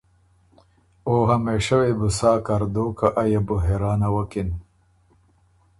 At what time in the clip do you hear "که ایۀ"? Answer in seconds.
2.99-3.39